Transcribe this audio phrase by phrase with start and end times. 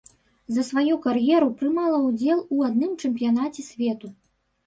[0.53, 4.13] За сваю кар'еру прымала ўдзел у адным чэмпіянаце свету.